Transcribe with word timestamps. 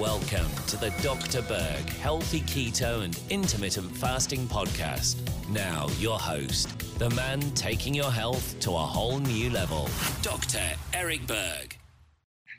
Welcome 0.00 0.48
to 0.68 0.78
the 0.78 0.88
Dr. 1.02 1.42
Berg 1.42 1.90
Healthy 1.90 2.40
Keto 2.40 3.04
and 3.04 3.20
Intermittent 3.28 3.94
Fasting 3.94 4.46
Podcast. 4.46 5.18
Now, 5.50 5.88
your 5.98 6.18
host, 6.18 6.98
the 6.98 7.10
man 7.10 7.42
taking 7.50 7.94
your 7.94 8.10
health 8.10 8.58
to 8.60 8.70
a 8.70 8.78
whole 8.78 9.18
new 9.18 9.50
level, 9.50 9.90
Dr. 10.22 10.62
Eric 10.94 11.26
Berg. 11.26 11.76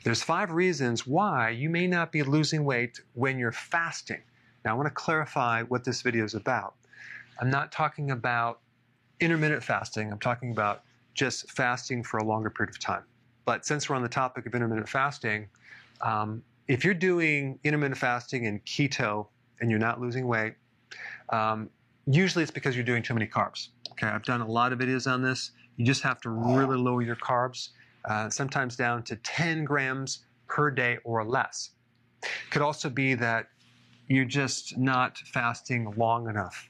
There's 0.04 0.22
five 0.22 0.52
reasons 0.52 1.04
why 1.04 1.50
you 1.50 1.68
may 1.68 1.88
not 1.88 2.12
be 2.12 2.22
losing 2.22 2.64
weight 2.64 3.00
when 3.14 3.40
you're 3.40 3.50
fasting. 3.50 4.22
Now, 4.64 4.70
I 4.70 4.74
want 4.74 4.86
to 4.86 4.94
clarify 4.94 5.64
what 5.64 5.82
this 5.82 6.00
video 6.00 6.24
is 6.24 6.34
about. 6.34 6.74
I'm 7.40 7.50
not 7.50 7.72
talking 7.72 8.12
about 8.12 8.60
intermittent 9.18 9.64
fasting, 9.64 10.12
I'm 10.12 10.20
talking 10.20 10.52
about 10.52 10.84
just 11.14 11.50
fasting 11.50 12.04
for 12.04 12.18
a 12.18 12.24
longer 12.24 12.50
period 12.50 12.70
of 12.70 12.78
time. 12.78 13.02
But 13.44 13.66
since 13.66 13.90
we're 13.90 13.96
on 13.96 14.02
the 14.02 14.08
topic 14.08 14.46
of 14.46 14.54
intermittent 14.54 14.88
fasting, 14.88 15.48
um, 16.02 16.44
if 16.68 16.84
you're 16.84 16.94
doing 16.94 17.58
intermittent 17.64 17.98
fasting 17.98 18.46
and 18.46 18.64
keto 18.64 19.26
and 19.60 19.70
you're 19.70 19.80
not 19.80 20.00
losing 20.00 20.26
weight, 20.26 20.54
um, 21.30 21.70
usually 22.06 22.42
it's 22.42 22.50
because 22.50 22.76
you're 22.76 22.84
doing 22.84 23.02
too 23.02 23.14
many 23.14 23.26
carbs. 23.26 23.68
Okay, 23.92 24.06
I've 24.06 24.24
done 24.24 24.40
a 24.40 24.46
lot 24.46 24.72
of 24.72 24.78
videos 24.78 25.10
on 25.10 25.22
this. 25.22 25.52
You 25.76 25.84
just 25.84 26.02
have 26.02 26.20
to 26.22 26.30
really 26.30 26.76
lower 26.76 27.02
your 27.02 27.16
carbs, 27.16 27.70
uh, 28.04 28.28
sometimes 28.30 28.76
down 28.76 29.02
to 29.04 29.16
10 29.16 29.64
grams 29.64 30.24
per 30.46 30.70
day 30.70 30.98
or 31.04 31.24
less. 31.24 31.70
Could 32.50 32.62
also 32.62 32.88
be 32.88 33.14
that 33.14 33.48
you're 34.08 34.24
just 34.24 34.76
not 34.76 35.18
fasting 35.18 35.92
long 35.96 36.28
enough. 36.28 36.68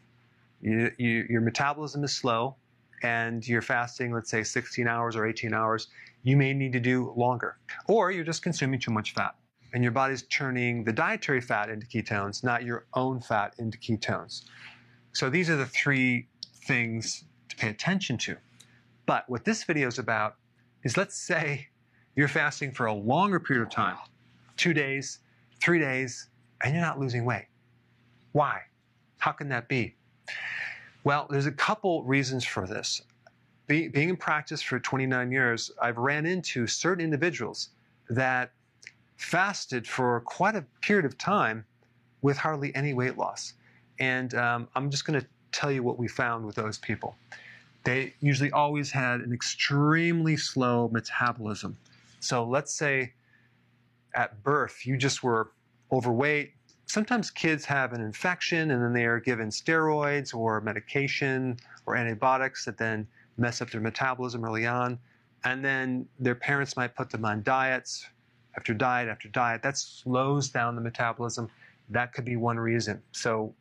You, 0.60 0.90
you, 0.98 1.26
your 1.28 1.40
metabolism 1.40 2.04
is 2.04 2.16
slow, 2.16 2.56
and 3.02 3.46
you're 3.46 3.62
fasting, 3.62 4.12
let's 4.12 4.30
say 4.30 4.44
16 4.44 4.86
hours 4.86 5.16
or 5.16 5.26
18 5.26 5.52
hours. 5.52 5.88
You 6.22 6.36
may 6.36 6.52
need 6.54 6.72
to 6.72 6.80
do 6.80 7.12
longer, 7.16 7.58
or 7.88 8.12
you're 8.12 8.24
just 8.24 8.42
consuming 8.42 8.78
too 8.78 8.92
much 8.92 9.12
fat 9.12 9.34
and 9.72 9.82
your 9.82 9.92
body's 9.92 10.22
turning 10.24 10.84
the 10.84 10.92
dietary 10.92 11.40
fat 11.40 11.68
into 11.68 11.86
ketones, 11.86 12.44
not 12.44 12.64
your 12.64 12.86
own 12.94 13.20
fat 13.20 13.54
into 13.58 13.78
ketones. 13.78 14.44
So 15.12 15.30
these 15.30 15.48
are 15.50 15.56
the 15.56 15.66
three 15.66 16.28
things 16.66 17.24
to 17.48 17.56
pay 17.56 17.68
attention 17.68 18.18
to. 18.18 18.36
But 19.06 19.28
what 19.28 19.44
this 19.44 19.64
video 19.64 19.88
is 19.88 19.98
about 19.98 20.36
is 20.84 20.96
let's 20.96 21.16
say 21.16 21.68
you're 22.16 22.28
fasting 22.28 22.72
for 22.72 22.86
a 22.86 22.92
longer 22.94 23.40
period 23.40 23.62
of 23.62 23.70
time, 23.70 23.96
two 24.56 24.74
days, 24.74 25.20
three 25.62 25.78
days, 25.78 26.28
and 26.62 26.74
you're 26.74 26.82
not 26.82 26.98
losing 26.98 27.24
weight. 27.24 27.46
Why? 28.32 28.60
How 29.18 29.32
can 29.32 29.48
that 29.48 29.68
be? 29.68 29.94
Well, 31.04 31.26
there's 31.30 31.46
a 31.46 31.52
couple 31.52 32.04
reasons 32.04 32.44
for 32.44 32.66
this. 32.66 33.02
Be, 33.66 33.88
being 33.88 34.10
in 34.10 34.16
practice 34.16 34.60
for 34.62 34.78
29 34.78 35.30
years, 35.32 35.70
I've 35.80 35.98
ran 35.98 36.26
into 36.26 36.66
certain 36.66 37.04
individuals 37.04 37.70
that 38.08 38.52
fasted 39.16 39.86
for 39.86 40.20
quite 40.20 40.56
a 40.56 40.64
period 40.80 41.04
of 41.04 41.16
time 41.18 41.64
with 42.22 42.36
hardly 42.36 42.74
any 42.74 42.94
weight 42.94 43.18
loss. 43.18 43.54
And 43.98 44.34
um, 44.34 44.68
I'm 44.74 44.90
just 44.90 45.04
going 45.04 45.20
to 45.20 45.26
tell 45.52 45.70
you 45.70 45.82
what 45.82 45.98
we 45.98 46.08
found 46.08 46.46
with 46.46 46.56
those 46.56 46.78
people. 46.78 47.14
They 47.84 48.14
usually 48.20 48.50
always 48.52 48.90
had 48.90 49.20
an 49.20 49.32
extremely 49.32 50.36
slow 50.36 50.88
metabolism. 50.92 51.76
So 52.20 52.44
let's 52.44 52.72
say 52.72 53.12
at 54.14 54.42
birth 54.42 54.86
you 54.86 54.96
just 54.96 55.22
were 55.22 55.50
overweight. 55.90 56.52
Sometimes 56.86 57.30
kids 57.30 57.64
have 57.64 57.92
an 57.92 58.00
infection 58.00 58.70
and 58.70 58.82
then 58.82 58.92
they 58.92 59.04
are 59.04 59.18
given 59.18 59.48
steroids 59.48 60.34
or 60.34 60.60
medication 60.60 61.58
or 61.86 61.96
antibiotics 61.96 62.64
that 62.64 62.78
then 62.78 63.06
mess 63.36 63.60
up 63.60 63.70
their 63.70 63.80
metabolism 63.80 64.44
early 64.44 64.66
on. 64.66 64.98
And 65.44 65.64
then 65.64 66.06
their 66.20 66.34
parents 66.34 66.76
might 66.76 66.94
put 66.94 67.10
them 67.10 67.24
on 67.24 67.42
diets 67.42 68.06
after 68.56 68.74
diet 68.74 69.08
after 69.08 69.28
diet. 69.28 69.62
That 69.62 69.78
slows 69.78 70.48
down 70.48 70.74
the 70.74 70.82
metabolism. 70.82 71.50
That 71.88 72.12
could 72.12 72.24
be 72.24 72.36
one 72.36 72.58
reason. 72.58 73.02
So, 73.12 73.54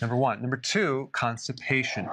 number 0.00 0.16
one. 0.16 0.40
Number 0.40 0.56
two, 0.56 1.08
constipation. 1.12 2.08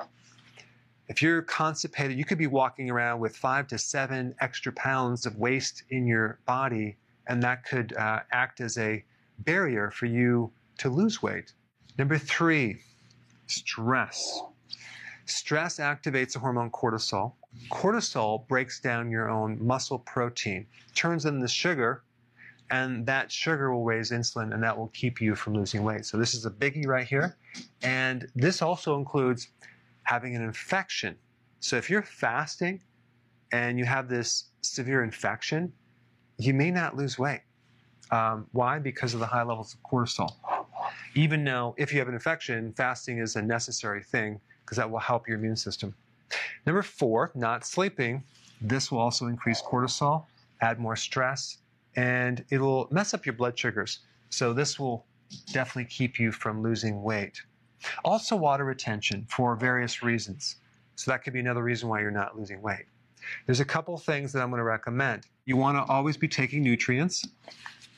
If 1.07 1.21
you're 1.21 1.41
constipated, 1.41 2.17
you 2.17 2.25
could 2.25 2.37
be 2.37 2.47
walking 2.47 2.89
around 2.89 3.19
with 3.19 3.35
five 3.35 3.67
to 3.67 3.77
seven 3.77 4.33
extra 4.39 4.71
pounds 4.71 5.25
of 5.25 5.37
waste 5.37 5.83
in 5.89 6.07
your 6.07 6.39
body, 6.45 6.95
and 7.27 7.43
that 7.43 7.65
could 7.65 7.95
uh, 7.97 8.21
act 8.31 8.61
as 8.61 8.77
a 8.77 9.03
barrier 9.39 9.91
for 9.91 10.05
you 10.05 10.51
to 10.77 10.89
lose 10.89 11.21
weight. 11.21 11.53
Number 11.97 12.17
three, 12.17 12.79
stress. 13.47 14.41
Stress 15.25 15.77
activates 15.77 16.33
the 16.33 16.39
hormone 16.39 16.71
cortisol. 16.71 17.33
Cortisol 17.71 18.47
breaks 18.47 18.79
down 18.79 19.09
your 19.09 19.29
own 19.29 19.57
muscle 19.65 19.99
protein, 19.99 20.65
turns 20.95 21.25
into 21.25 21.47
sugar, 21.47 22.03
and 22.71 23.05
that 23.05 23.31
sugar 23.31 23.73
will 23.73 23.83
raise 23.83 24.11
insulin 24.11 24.53
and 24.53 24.63
that 24.63 24.77
will 24.77 24.87
keep 24.89 25.21
you 25.21 25.35
from 25.35 25.53
losing 25.53 25.83
weight. 25.83 26.05
So 26.05 26.17
this 26.17 26.33
is 26.33 26.45
a 26.45 26.49
biggie 26.49 26.87
right 26.87 27.05
here. 27.05 27.37
And 27.81 28.27
this 28.35 28.61
also 28.61 28.97
includes 28.97 29.49
having 30.03 30.35
an 30.35 30.41
infection. 30.41 31.15
So 31.59 31.77
if 31.77 31.89
you're 31.89 32.01
fasting 32.01 32.81
and 33.51 33.77
you 33.77 33.85
have 33.85 34.09
this 34.09 34.45
severe 34.61 35.03
infection, 35.03 35.71
you 36.37 36.53
may 36.53 36.71
not 36.71 36.95
lose 36.95 37.19
weight. 37.19 37.41
Um, 38.11 38.47
why? 38.51 38.79
Because 38.79 39.13
of 39.13 39.19
the 39.19 39.27
high 39.27 39.43
levels 39.43 39.75
of 39.75 39.83
cortisol. 39.83 40.33
Even 41.15 41.43
though 41.43 41.75
if 41.77 41.93
you 41.93 41.99
have 41.99 42.07
an 42.07 42.15
infection, 42.15 42.73
fasting 42.73 43.19
is 43.19 43.35
a 43.35 43.41
necessary 43.41 44.03
thing 44.03 44.39
because 44.61 44.77
that 44.77 44.89
will 44.89 44.99
help 44.99 45.27
your 45.27 45.37
immune 45.37 45.55
system. 45.55 45.93
Number 46.65 46.81
four, 46.81 47.31
not 47.35 47.65
sleeping. 47.65 48.23
This 48.61 48.91
will 48.91 48.99
also 48.99 49.27
increase 49.27 49.61
cortisol, 49.61 50.25
add 50.61 50.79
more 50.79 50.95
stress, 50.95 51.57
and 51.95 52.43
it 52.49 52.59
will 52.59 52.87
mess 52.91 53.13
up 53.13 53.25
your 53.25 53.33
blood 53.33 53.57
sugars. 53.57 53.99
So 54.29 54.53
this 54.53 54.79
will 54.79 55.05
definitely 55.51 55.89
keep 55.89 56.19
you 56.19 56.31
from 56.31 56.61
losing 56.61 57.03
weight. 57.03 57.41
Also, 58.05 58.35
water 58.35 58.63
retention 58.63 59.25
for 59.29 59.55
various 59.55 60.01
reasons. 60.01 60.57
So 60.95 61.11
that 61.11 61.23
could 61.23 61.33
be 61.33 61.39
another 61.39 61.63
reason 61.63 61.89
why 61.89 62.01
you're 62.01 62.11
not 62.11 62.37
losing 62.37 62.61
weight. 62.61 62.85
There's 63.45 63.59
a 63.59 63.65
couple 63.65 63.97
things 63.97 64.31
that 64.33 64.41
I'm 64.41 64.49
going 64.49 64.59
to 64.59 64.63
recommend. 64.63 65.27
You 65.45 65.57
want 65.57 65.77
to 65.77 65.91
always 65.91 66.17
be 66.17 66.27
taking 66.27 66.63
nutrients, 66.63 67.27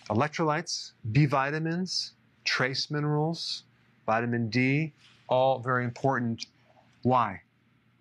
electrolytes, 0.10 0.94
B 1.12 1.26
vitamins, 1.26 2.14
trace 2.44 2.90
minerals, 2.90 3.64
vitamin 4.06 4.50
D, 4.50 4.94
all 5.28 5.60
very 5.60 5.84
important 5.84 6.46
why? 7.06 7.42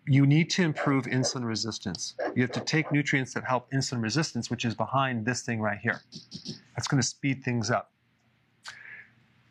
You 0.06 0.26
need 0.26 0.50
to 0.50 0.62
improve 0.62 1.06
insulin 1.06 1.44
resistance. 1.44 2.14
You 2.34 2.42
have 2.42 2.52
to 2.52 2.60
take 2.60 2.92
nutrients 2.92 3.32
that 3.34 3.44
help 3.44 3.70
insulin 3.70 4.02
resistance, 4.02 4.50
which 4.50 4.64
is 4.64 4.74
behind 4.74 5.24
this 5.24 5.42
thing 5.42 5.60
right 5.60 5.78
here. 5.78 6.02
That's 6.76 6.86
going 6.86 7.00
to 7.00 7.06
speed 7.06 7.42
things 7.42 7.70
up. 7.70 7.90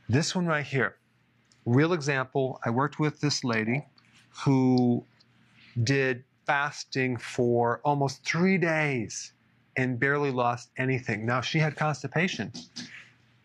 This 0.08 0.36
one 0.36 0.46
right 0.46 0.66
here, 0.66 0.98
real 1.66 1.94
example. 1.94 2.60
I 2.64 2.70
worked 2.70 3.00
with 3.00 3.20
this 3.20 3.44
lady 3.44 3.86
who 4.46 5.06
did 5.84 6.24
fasting 6.46 7.18
for 7.18 7.80
almost 7.84 8.24
three 8.24 8.58
days 8.58 9.34
and 9.76 10.00
barely 10.00 10.30
lost 10.30 10.70
anything. 10.78 11.26
Now, 11.26 11.42
she 11.42 11.58
had 11.58 11.76
constipation. 11.76 12.52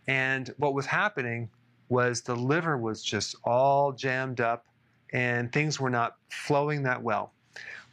And 0.07 0.53
what 0.59 0.75
was 0.75 0.85
happening 0.87 1.49
was 1.89 2.21
the 2.21 2.37
liver 2.37 2.77
was 2.77 3.03
just 3.03 3.35
all 3.45 3.93
jammed 3.93 4.41
up 4.41 4.67
and 5.13 5.53
things 5.53 5.81
were 5.81 5.91
not 5.91 6.17
flowing 6.29 6.83
that 6.85 7.03
well. 7.03 7.33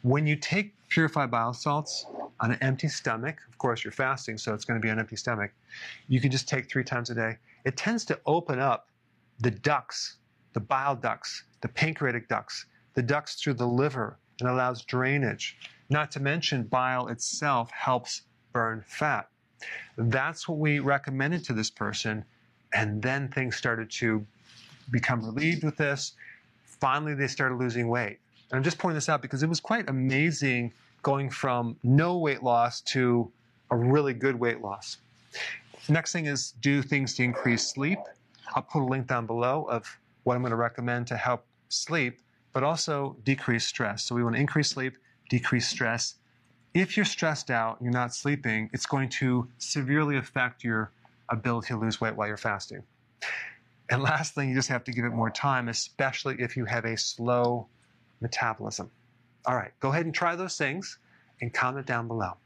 When 0.02 0.26
you 0.26 0.36
take 0.36 0.74
purified 0.88 1.30
bile 1.30 1.52
salts 1.52 2.06
on 2.40 2.52
an 2.52 2.58
empty 2.60 2.88
stomach, 2.88 3.40
of 3.48 3.58
course 3.58 3.82
you're 3.82 3.92
fasting, 3.92 4.38
so 4.38 4.54
it's 4.54 4.64
going 4.64 4.80
to 4.80 4.84
be 4.84 4.90
an 4.90 4.98
empty 4.98 5.16
stomach, 5.16 5.52
you 6.08 6.20
can 6.20 6.30
just 6.30 6.48
take 6.48 6.70
three 6.70 6.84
times 6.84 7.10
a 7.10 7.14
day. 7.14 7.38
It 7.64 7.76
tends 7.76 8.04
to 8.06 8.20
open 8.26 8.58
up 8.58 8.88
the 9.40 9.50
ducts, 9.50 10.16
the 10.52 10.60
bile 10.60 10.94
ducts, 10.94 11.44
the 11.60 11.68
pancreatic 11.68 12.28
ducts, 12.28 12.66
the 12.94 13.02
ducts 13.02 13.34
through 13.34 13.54
the 13.54 13.66
liver, 13.66 14.18
and 14.40 14.48
allows 14.48 14.84
drainage. 14.84 15.56
Not 15.90 16.10
to 16.12 16.20
mention, 16.20 16.64
bile 16.64 17.08
itself 17.08 17.70
helps 17.70 18.22
burn 18.52 18.84
fat. 18.86 19.28
That's 19.96 20.48
what 20.48 20.58
we 20.58 20.78
recommended 20.78 21.44
to 21.44 21.52
this 21.52 21.70
person, 21.70 22.24
and 22.72 23.02
then 23.02 23.28
things 23.28 23.56
started 23.56 23.90
to 23.92 24.26
become 24.90 25.24
relieved 25.24 25.64
with 25.64 25.76
this 25.76 26.12
finally 26.80 27.14
they 27.14 27.26
started 27.26 27.56
losing 27.56 27.88
weight. 27.88 28.18
And 28.50 28.58
I'm 28.58 28.62
just 28.62 28.78
pointing 28.78 28.96
this 28.96 29.08
out 29.08 29.22
because 29.22 29.42
it 29.42 29.48
was 29.48 29.60
quite 29.60 29.88
amazing 29.88 30.72
going 31.02 31.30
from 31.30 31.76
no 31.82 32.18
weight 32.18 32.42
loss 32.42 32.80
to 32.80 33.30
a 33.70 33.76
really 33.76 34.12
good 34.12 34.38
weight 34.38 34.60
loss. 34.60 34.98
Next 35.88 36.12
thing 36.12 36.26
is 36.26 36.52
do 36.60 36.82
things 36.82 37.14
to 37.14 37.22
increase 37.22 37.66
sleep. 37.66 37.98
I'll 38.54 38.62
put 38.62 38.82
a 38.82 38.84
link 38.84 39.06
down 39.06 39.26
below 39.26 39.64
of 39.70 39.86
what 40.24 40.34
I'm 40.34 40.42
going 40.42 40.50
to 40.50 40.56
recommend 40.56 41.06
to 41.08 41.16
help 41.16 41.44
sleep, 41.68 42.20
but 42.52 42.62
also 42.62 43.16
decrease 43.24 43.66
stress. 43.66 44.02
So 44.04 44.14
we 44.14 44.22
want 44.22 44.34
to 44.34 44.40
increase 44.40 44.68
sleep, 44.68 44.96
decrease 45.28 45.68
stress. 45.68 46.16
If 46.74 46.96
you're 46.96 47.06
stressed 47.06 47.50
out, 47.50 47.78
you're 47.80 47.92
not 47.92 48.14
sleeping, 48.14 48.70
it's 48.72 48.86
going 48.86 49.08
to 49.20 49.48
severely 49.58 50.16
affect 50.16 50.62
your 50.62 50.90
ability 51.28 51.68
to 51.68 51.78
lose 51.78 52.00
weight 52.00 52.14
while 52.16 52.28
you're 52.28 52.36
fasting. 52.36 52.82
And 53.90 54.02
lastly, 54.02 54.48
you 54.48 54.54
just 54.54 54.68
have 54.68 54.84
to 54.84 54.92
give 54.92 55.04
it 55.04 55.10
more 55.10 55.30
time, 55.30 55.68
especially 55.68 56.36
if 56.38 56.56
you 56.56 56.64
have 56.64 56.84
a 56.84 56.96
slow 56.96 57.68
metabolism. 58.20 58.90
All 59.46 59.54
right, 59.54 59.72
go 59.80 59.90
ahead 59.90 60.06
and 60.06 60.14
try 60.14 60.34
those 60.34 60.56
things 60.56 60.98
and 61.40 61.52
comment 61.54 61.86
down 61.86 62.08
below. 62.08 62.36